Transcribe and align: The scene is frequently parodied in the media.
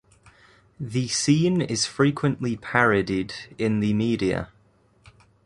The 0.79 1.09
scene 1.09 1.61
is 1.61 1.85
frequently 1.85 2.57
parodied 2.57 3.35
in 3.59 3.81
the 3.81 3.93
media. 3.93 4.49